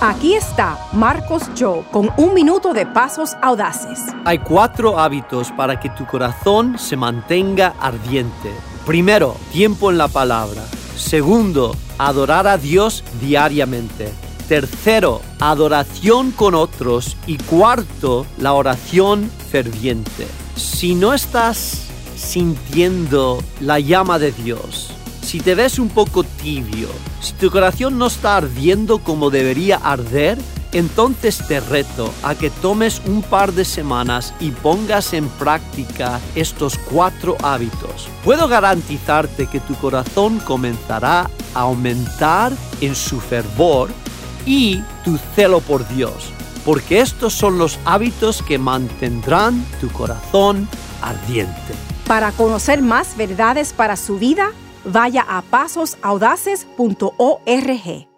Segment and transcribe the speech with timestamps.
[0.00, 3.98] Aquí está Marcos Joe con un minuto de pasos audaces.
[4.26, 8.52] Hay cuatro hábitos para que tu corazón se mantenga ardiente.
[8.84, 10.62] Primero, tiempo en la palabra.
[10.96, 14.12] Segundo, adorar a Dios diariamente.
[14.46, 17.16] Tercero, adoración con otros.
[17.26, 20.26] Y cuarto, la oración ferviente.
[20.56, 21.86] Si no estás
[22.16, 24.95] sintiendo la llama de Dios,
[25.26, 26.88] si te ves un poco tibio,
[27.20, 30.38] si tu corazón no está ardiendo como debería arder,
[30.72, 36.78] entonces te reto a que tomes un par de semanas y pongas en práctica estos
[36.78, 38.08] cuatro hábitos.
[38.22, 43.90] Puedo garantizarte que tu corazón comenzará a aumentar en su fervor
[44.46, 46.30] y tu celo por Dios,
[46.64, 50.68] porque estos son los hábitos que mantendrán tu corazón
[51.02, 51.74] ardiente.
[52.06, 54.52] Para conocer más verdades para su vida,
[54.86, 58.15] vaya a pasosaudaces.org.